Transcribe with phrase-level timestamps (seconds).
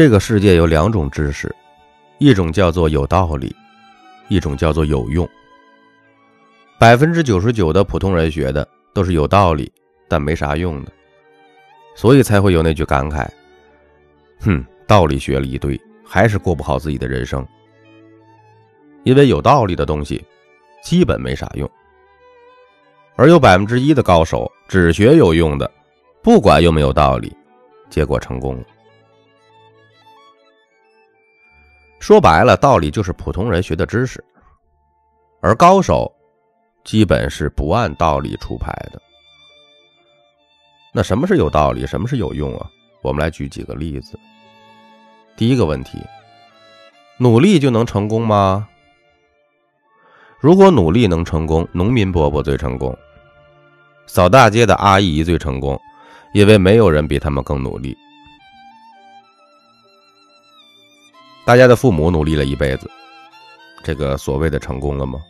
[0.00, 1.54] 这个世界有两种知识，
[2.16, 3.54] 一种叫做有道理，
[4.28, 5.28] 一种叫做有用。
[6.78, 9.70] 百分之九十九的普通人学的都是有道理
[10.08, 10.92] 但没啥用的，
[11.94, 13.28] 所以才会有那句感慨
[14.40, 17.46] ：“哼，道理学了一堆，还是过不好自己的人生。”
[19.04, 20.24] 因为有道理的东西
[20.82, 21.70] 基本没啥用，
[23.16, 25.70] 而有百分之一的高手只学有用的，
[26.22, 27.36] 不管有没有道理，
[27.90, 28.64] 结果成功了。
[32.00, 34.24] 说白了，道理就是普通人学的知识，
[35.40, 36.10] 而高手
[36.82, 39.00] 基本是不按道理出牌的。
[40.92, 42.66] 那什么是有道理，什么是有用啊？
[43.02, 44.18] 我们来举几个例子。
[45.36, 45.98] 第一个问题：
[47.18, 48.66] 努力就能成功吗？
[50.40, 52.96] 如果努力能成功，农民伯伯最成功，
[54.06, 55.78] 扫大街的阿姨最成功，
[56.32, 57.94] 因为没有人比他们更努力。
[61.50, 62.88] 大家的父母努力了一辈子，
[63.82, 65.20] 这个所谓的成功了吗？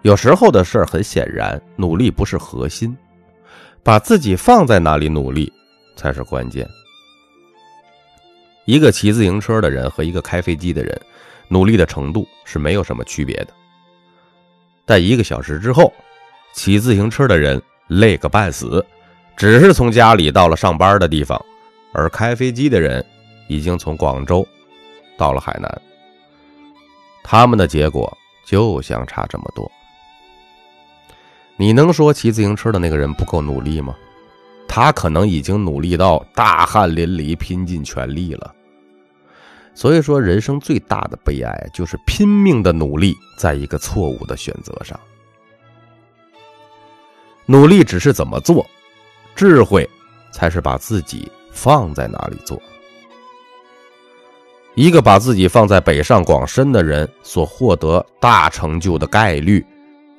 [0.00, 2.96] 有时候的事儿很显然，努力不是核心，
[3.82, 5.52] 把自己放在哪里努力
[5.96, 6.66] 才是关键。
[8.64, 10.98] 一个骑自行车的人和一个开飞机的人，
[11.48, 13.48] 努力的程度是没有什么区别的。
[14.86, 15.92] 但一个小时之后，
[16.54, 18.82] 骑自行车的人累个半死，
[19.36, 21.38] 只是从家里到了上班的地方，
[21.92, 23.04] 而开飞机的人。
[23.48, 24.46] 已经从广州
[25.16, 25.82] 到了海南，
[27.22, 28.16] 他们的结果
[28.46, 29.70] 就相差这么多。
[31.56, 33.96] 你能说骑自行车的那个人不够努力吗？
[34.68, 38.54] 他可能已经努力到大汗淋漓、拼尽全力了。
[39.74, 44.98] 所以说，人生最大的悲哀就是拼命的努力，在一个错误的选择上。
[47.46, 48.66] 努力只是怎么做，
[49.34, 49.88] 智慧
[50.32, 52.60] 才是把自己放在哪里做。
[54.76, 59.64] 一个把自己放在北上广深的人所获得大成就的概率，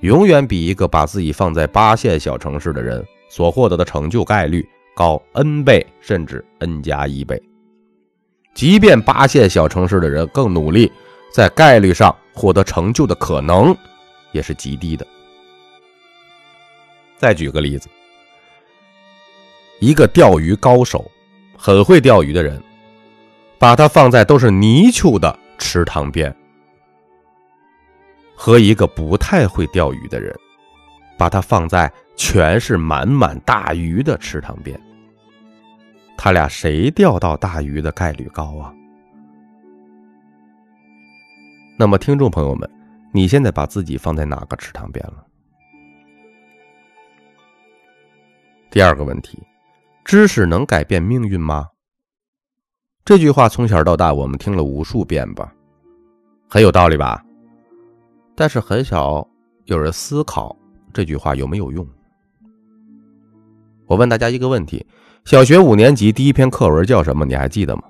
[0.02, 7.40] 永远比一个把自己放在八线小城市的人所获得的成就概率高 n 倍，甚至 n 加一倍。
[8.56, 10.92] 即便八线小城市的人更努力，
[11.32, 13.78] 在概率上获得成就的可能
[14.32, 15.06] 也是极低的。
[17.16, 17.88] 再举个例子，
[19.80, 21.12] 一个钓鱼高手，
[21.56, 22.60] 很会钓鱼的人。
[23.60, 26.34] 把它放在都是泥鳅的池塘边，
[28.36, 30.36] 和一个不太会钓鱼的人，
[31.18, 34.80] 把它放在全是满满大鱼的池塘边，
[36.16, 38.74] 他俩谁钓到大鱼的概率高啊？
[41.80, 42.70] 那么，听众朋友们，
[43.12, 45.26] 你现在把自己放在哪个池塘边了？
[48.70, 49.42] 第二个问题，
[50.04, 51.68] 知识能改变命运吗？
[53.08, 55.50] 这句话从小到大我们听了无数遍吧，
[56.50, 57.24] 很有道理吧？
[58.36, 59.26] 但是很少
[59.64, 60.54] 有人思考
[60.92, 61.88] 这句话有没有用。
[63.86, 64.86] 我问大家一个问题：
[65.24, 67.24] 小学五年级第一篇课文叫什么？
[67.26, 67.84] 你还记得吗？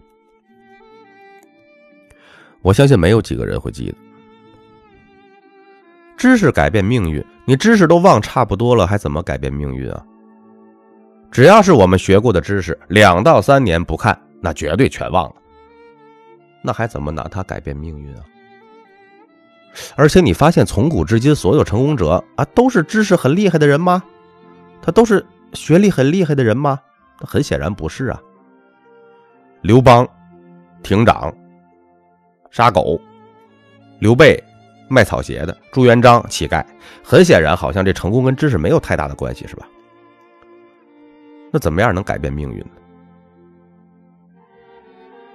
[2.62, 3.96] 我相信没有几个人会记得。
[6.16, 10.06] 知识改变命运，你知识都忘差不多了，还怎么改变命运啊？
[11.32, 14.16] 只要是我们学过的知识，两到三年不看。
[14.42, 15.36] 那绝对全忘了，
[16.62, 18.24] 那还怎么拿它改变命运啊？
[19.96, 24.04] 而且你发现从古至今所有成功者啊，都是知识很厉害的人吗？
[24.82, 26.80] 他都是学历很厉害的人吗？
[27.18, 28.22] 很显然不是啊。
[29.62, 30.08] 刘邦
[30.82, 31.34] 亭长
[32.52, 33.00] 杀狗，
[34.00, 34.42] 刘备
[34.88, 36.66] 卖草鞋的，朱元璋乞丐，
[37.04, 39.68] 很显然好像这成功跟知识没有太大的关系，是吧？
[41.52, 42.72] 那怎么样能改变命运呢？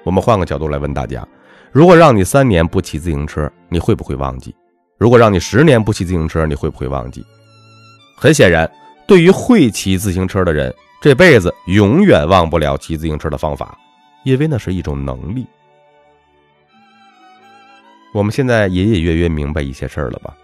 [0.04, 1.26] 我们换个角度来问大家：
[1.70, 4.54] 如果让你三年不骑自行车，你会不会忘记？
[4.98, 7.24] 如果让你十年不骑自行车，你会不会忘记？
[8.16, 8.68] 很显然，
[9.06, 13.78] 对于会骑自行车的人，这辈子永远忘不了骑自行车的方法，
[14.24, 15.46] 因为那是一种能力。
[18.12, 20.36] 我们现在隐隐约约明白一些事儿了吧？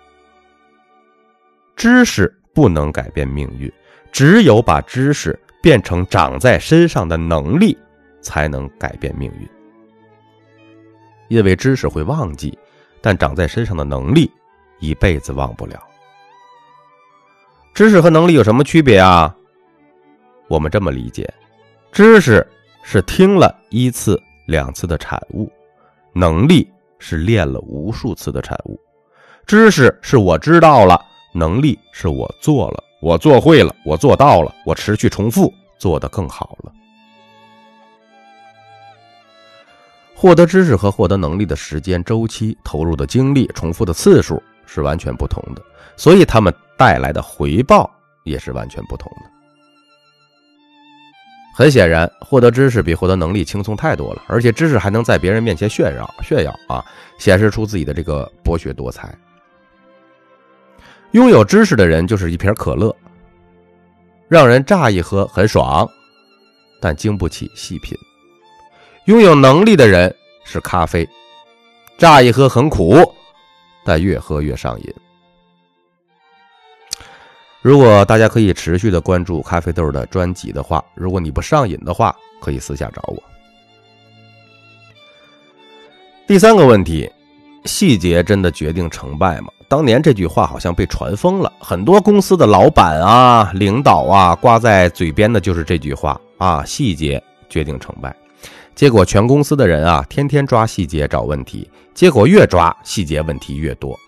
[1.75, 3.71] 知识不能改变命运，
[4.13, 7.77] 只有把知识变成长在身上的能力。
[8.21, 9.49] 才能改变命运，
[11.29, 12.59] 因为知识会忘记，
[13.01, 14.31] 但长在身上的能力
[14.81, 15.83] 一辈子忘不了。
[17.75, 19.35] 知识和能力有什么区别啊？
[20.49, 21.33] 我们这么理解：
[21.93, 22.47] 知识
[22.83, 25.51] 是听了一次、两次的产物，
[26.13, 28.81] 能力是练了无数次的产物。
[29.47, 31.01] 知识是我知道了，
[31.33, 36.73] 能力是我做了，我做会了，我做到了，我持续重复做得更好了。
[40.21, 45.63] 获得知识和获得能力的时间周期、投入的精力、重复的次数是完全不同的，
[45.97, 47.89] 所以他们带来的回报
[48.25, 49.31] 也是完全不同的。
[51.55, 56.85] 很显然，获得知识比获得能力轻松太多了，而且知识还能在别人面前炫耀炫耀啊，
[57.21, 59.17] 显示出自己的这个博学多才。
[61.13, 62.93] 拥有知识的人就是一瓶可乐，
[64.27, 65.89] 让人乍一喝很爽，
[66.81, 67.97] 但经不起细品；
[69.09, 70.15] 拥有能力的人
[70.45, 71.09] 是咖啡，
[71.97, 72.95] 乍一喝很苦，
[73.83, 74.95] 但越喝越上瘾。
[77.63, 83.23] 如果大家可以持续的关注咖啡豆的专辑的话，如果你不上瘾的话，可以私下找我。
[86.27, 87.11] 第三个问题，
[87.65, 89.49] 细节真的决定成败吗？
[89.69, 98.15] 当年这句话好像被传疯了，很多公司的老板啊、领导啊挂在嘴边的就是这句话啊，细节决定成败。
[98.79, 103.99] 结果全公司的人啊，天天抓细节找问题，结果越抓细节问题越多。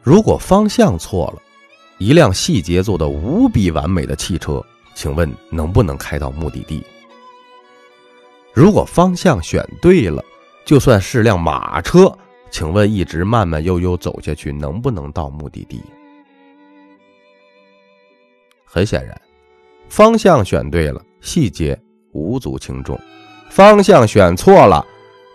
[0.00, 1.42] 如果方向错了，
[1.98, 4.64] 一辆细节做的无比完美的汽车，
[4.94, 6.80] 请问能不能开到目的地？
[8.54, 10.22] 如果方向选对了，
[10.64, 12.16] 就算是辆马车，
[12.52, 15.82] 请问一直慢慢悠悠走下去，能不能到目的地？
[18.64, 19.20] 很显然，
[19.88, 21.78] 方向选对了，细节
[22.12, 22.96] 无足轻重；
[23.50, 24.84] 方向选错了，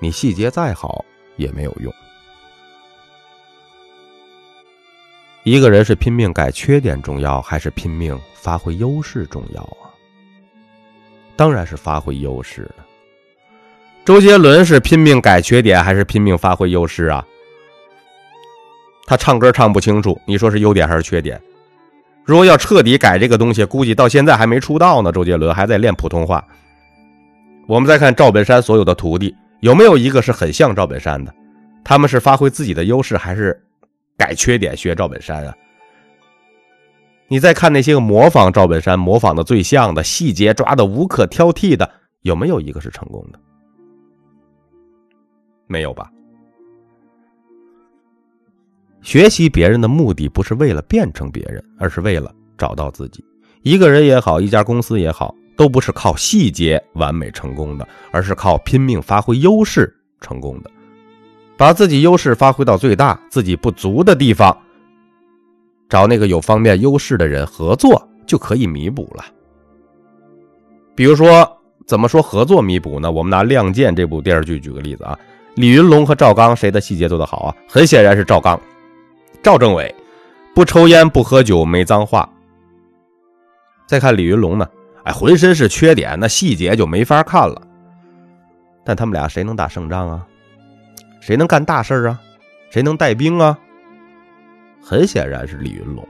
[0.02, 1.04] 你细节再好
[1.36, 1.94] 也没有用。
[5.44, 9.94] 一个人是拼命改缺点重要，还是拼命发挥优势重要啊？
[11.36, 12.86] 当然是发挥优势了。
[14.04, 17.26] 周杰伦是拼命改缺点，还是拼命发挥优势啊？
[19.06, 21.40] 他唱歌唱不清楚，你说是优点还是缺点？
[22.26, 25.12] 如果要彻底改这个东西，估计到现在还没出道呢。
[25.12, 26.44] 周杰伦还在练普通话。
[27.68, 31.34] 我们再看赵本山所有的徒弟，有没有一个是很像赵本山的？
[31.84, 33.62] 他们是发挥自己的优势，还是？
[34.18, 35.54] 改缺点学赵本山啊！
[37.28, 43.40] 你再看那些个模仿赵本山、模仿的最像的细节抓的无可挑剔的，有没有一个是成功的？
[45.68, 46.10] 没有吧？
[49.06, 53.24] 学习别人的目的不是为了变成别人，而是为了找到自己。
[53.62, 60.72] 一个人也好，一家公司也好，都不是靠细节完美成功的，而是靠拼命发挥优势成功的。
[61.56, 64.58] 把自己优势发挥到最大，自己不足的地方，
[65.88, 69.24] 找那个有方面优势的人合作，就可以弥补了。
[70.96, 71.48] 比如说，
[71.86, 73.12] 怎么说合作弥补呢？
[73.12, 75.16] 我们拿《亮剑》这部电视剧举个例子啊，
[75.58, 77.56] 李云龙和赵刚谁的细节做得好啊？
[77.70, 78.60] 很显然是赵刚，
[79.46, 79.94] 赵政委，
[80.56, 82.28] 不抽烟不喝酒没脏话。
[83.86, 84.68] 再看李云龙呢，
[85.04, 87.62] 哎，浑身是缺点，那细节就没法看了。
[88.84, 90.26] 但他们俩谁能打胜仗啊？
[91.22, 92.20] 谁能干大事啊？
[92.72, 93.56] 谁能带兵啊？
[94.82, 96.04] 很显然是李云龙。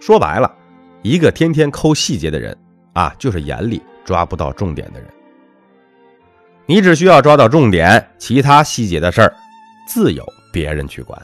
[0.00, 0.48] 说白了，
[1.02, 2.56] 一个天天抠细节的人
[2.92, 5.08] 啊，就是眼里抓不到重点的人。
[6.66, 9.34] 你只需要抓到重点，其他细节的事儿，
[9.88, 11.20] 自有别人去管。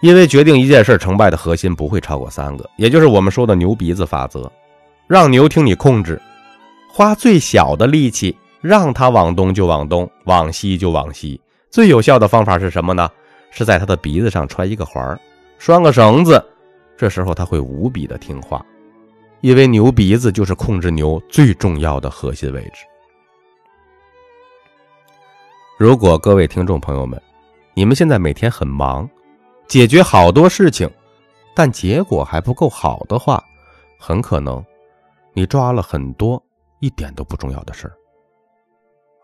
[0.00, 4.50] 因为决定一件事成败的核心不会超过三个，也就是我们说的牛鼻子法则，
[5.06, 6.20] 让牛听你控制。
[6.88, 11.40] 花最小的力气，让它往东就往东，往西就往西。
[11.70, 13.08] 最有效的方法是什么呢？
[13.50, 15.18] 是在它的鼻子上穿一个环
[15.58, 16.44] 拴个绳子。
[16.96, 18.64] 这时候它会无比的听话，
[19.40, 22.84] 因为牛鼻子就是控制牛最重要的核心位置。
[25.76, 27.20] 如果各位听众朋友们，
[27.74, 29.08] 你们现在每天很忙，
[29.68, 30.90] 解决好多事情，
[31.54, 33.44] 但结果还不够好的话，
[33.98, 34.64] 很可能
[35.34, 36.42] 你抓了很多。
[36.80, 37.92] 一点都不重要的事儿，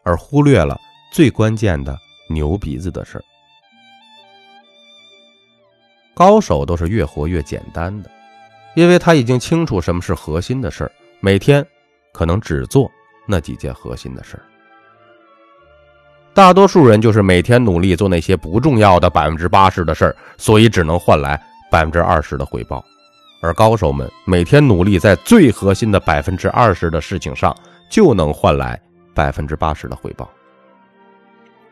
[0.03, 0.77] 而忽略了
[1.13, 1.97] 最关键的
[2.29, 3.23] 牛鼻子的事儿。
[6.15, 8.11] 高手都是越活越简单的，
[8.75, 11.65] 因为他已经清楚什么是核心的事儿，每天
[12.13, 12.91] 可能只做
[13.25, 14.43] 那几件核心的事儿。
[16.35, 22.85] 大多数人就是每天努力做那些不重要的百分之八十的事儿，所以只能换来百分之二十的回报。
[23.41, 27.55] 而高手们每天努力在最核心的百分之二十的事情上，
[27.89, 28.81] 就能换来
[29.15, 30.29] 百分之八十的回报，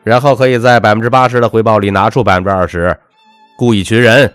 [0.01, 2.97] 然后可以在百分之八十的回报里拿出百分之二十，
[3.57, 4.31] 雇一群人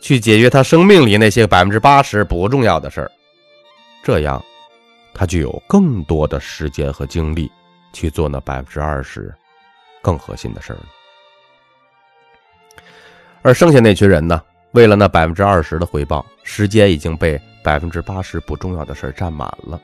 [0.00, 3.10] 去解决他生命里那些百分之八十不重要的事儿，
[4.02, 4.42] 这样
[5.14, 7.48] 他就有更多的时间和精力
[7.92, 9.32] 去做那百分之二十
[10.02, 10.78] 更核心的事儿
[13.40, 14.42] 而剩下那群人呢？
[14.72, 19.80] 为了那百分之二十的回报，时间已经被百分之八十不重要的事儿占满了，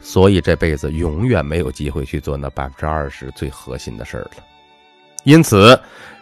[0.00, 4.30] 所以这辈子永远没有机会去做那百分之二十最核心的事儿了。
[5.24, 5.78] 因此，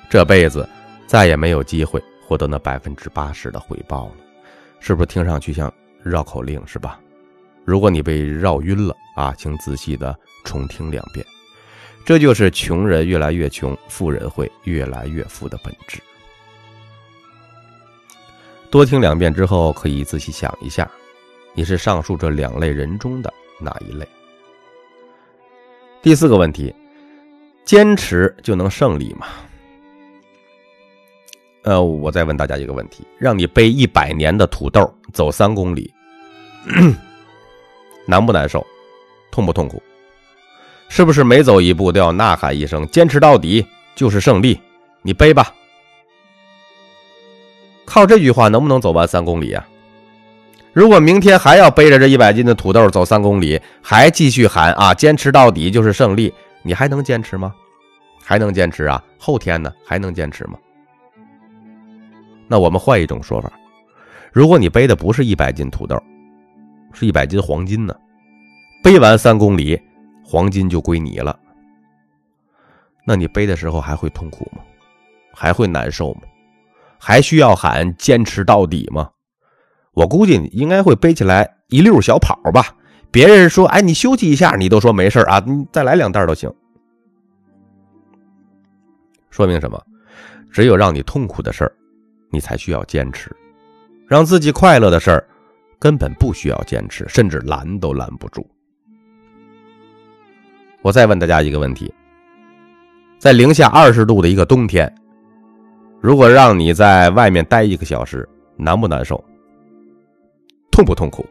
[0.09, 0.69] 这辈子
[1.07, 4.13] 再也没有机会获得那百分之八十的回报了。
[4.81, 6.99] 是不是听上去像绕口令是吧？
[7.65, 11.25] 如果你被绕晕了啊，请仔细的重听两遍。
[12.05, 15.99] 这就是穷人越来越穷，富人会越来越富的本质。
[18.71, 20.91] 多听两遍之后，可以仔细想一下，
[21.55, 24.07] 你是上述这两类人中的哪一类？
[26.03, 26.75] 第四个问题：
[27.65, 29.27] 坚持就能胜利吗？
[31.63, 35.91] 呃，我再问大家一个问题：让你背一百年的土豆走三公里，
[38.07, 38.67] 难不难受？
[39.31, 39.83] 痛不痛苦？
[40.97, 44.61] 是不是每走一步都要呐喊一声“坚持到底就是胜利”？
[45.03, 45.53] 你背吧。
[47.85, 49.67] 靠这句话能不能走完三公里啊？
[50.73, 56.33] 如果明天还要背着这一百斤的土豆走三公里，还继续喊啊“坚持到底就是胜利”，
[56.63, 57.53] 你还能坚持吗？
[58.23, 59.03] 还能坚持啊？
[59.19, 59.73] 后天呢？
[59.85, 60.57] 还能坚持吗？
[62.47, 63.51] 那我们换一种说法：
[64.33, 66.01] 如果你背的不是一百斤土豆，
[66.93, 67.93] 是一百斤黄金呢？
[68.81, 69.77] 背完三公里。
[70.25, 71.39] 黄金就归你了，
[73.07, 74.63] 那你背的时候还会痛苦吗？
[75.33, 76.23] 还会难受吗？
[76.99, 79.11] 还需要喊坚持到底吗？
[79.93, 82.75] 我估计你应该会背起来一溜小跑吧。
[83.11, 86.53] 别人说：“哎，你休息一下。”你都说没事啊，你再来两袋都行。
[89.31, 89.81] 说明什么？
[90.51, 91.73] 只有让你痛苦的事儿，
[92.31, 93.31] 你才需要坚持；
[94.09, 95.29] 让自己快乐的事儿，
[95.79, 98.49] 根本不需要坚持，甚至拦都拦不住。
[100.85, 101.91] 我再问大家一个问题：
[103.19, 104.95] 在零下二十度的一个冬天，
[105.99, 109.17] 如果让你在外面待一个小时，难不难受？
[110.71, 111.25] 痛不痛苦？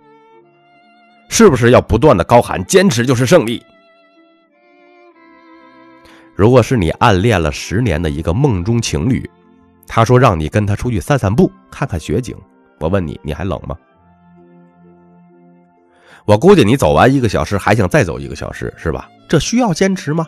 [1.29, 3.63] 是不是要不断的高喊“坚持就是胜利”？
[6.33, 9.29] 如果是你暗恋了十年的一个梦中情侣，
[9.85, 12.35] 他说让你跟他出去散散步，看看雪景，
[12.79, 13.77] 我问你，你还冷吗？
[16.25, 19.07] 我估计你走完一个小时，还想再走一个小时，是吧？
[19.33, 20.27] 这需要坚持吗？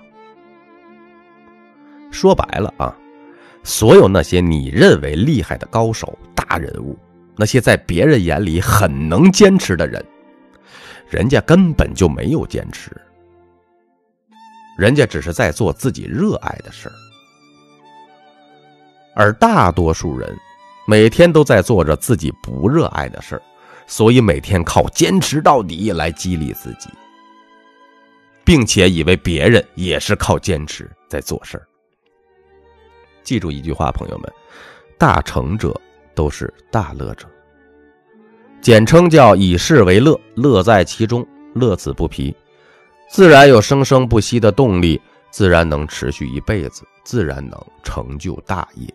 [2.09, 2.97] 说白了啊，
[3.63, 6.97] 所有那些你认为厉害的高手、大人物，
[7.37, 10.03] 那些在别人眼里很能坚持的人，
[11.07, 12.99] 人家根本就没有坚持，
[14.75, 16.95] 人家只是在做自己热爱的事儿，
[19.15, 20.35] 而大多数人
[20.87, 23.41] 每天都在做着自己不热爱的事儿。
[23.85, 26.89] 所以每天靠坚持到底来激励自己，
[28.45, 31.67] 并且以为别人也是靠坚持在做事儿。
[33.23, 34.31] 记住一句话，朋友们，
[34.97, 35.75] 大成者
[36.13, 37.27] 都是大乐者，
[38.61, 41.25] 简称叫以事为乐，乐在其中，
[41.55, 42.35] 乐此不疲，
[43.09, 48.87] 自然有生生不息的动力，自然能持续一辈子，自然能成就大业。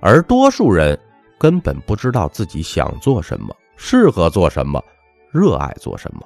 [0.00, 0.98] 而多数人
[1.38, 3.54] 根本不知道自己想做什么。
[3.76, 4.82] 适合做什么，
[5.32, 6.20] 热爱做什么，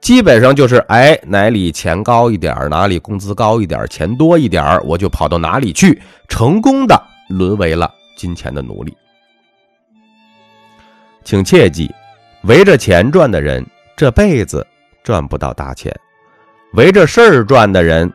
[0.00, 8.96] 基本上就是哎哪里钱高一点哪里工资高一点钱多一点我就跑到哪里去，成功的沦为了金钱的奴隶。
[11.22, 11.94] 请切记，
[12.44, 13.64] 围着钱转的人
[13.94, 14.66] 这辈子
[15.04, 15.94] 赚不到大钱，
[16.72, 18.10] 围着事儿转的人，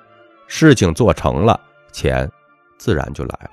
[0.48, 1.60] 事情做成了，
[1.92, 2.30] 钱
[2.80, 3.52] 自然就来了。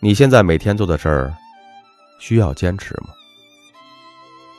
[0.00, 1.34] 你现在每天做的事儿，
[2.18, 3.10] 需要坚持吗？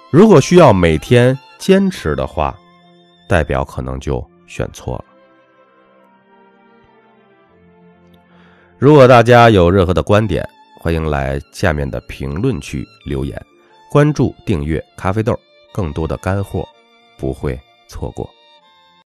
[0.10, 2.58] 如果需要每天坚持的话，
[3.28, 5.06] 代表可能就选错了。
[8.78, 10.48] 如果大家有任何的观点，
[10.80, 13.44] 欢迎来下面的评论区留言，
[13.92, 15.38] 关注订阅咖啡豆，
[15.74, 16.64] 更多的干货
[17.18, 18.30] 不会错过。